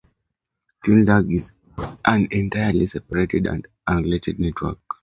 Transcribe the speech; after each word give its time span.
Teenlug 0.83 1.31
is 1.31 1.51
an 2.05 2.27
entirely 2.31 2.87
separate 2.87 3.35
and 3.35 3.67
unrelated 3.87 4.39
network. 4.39 4.79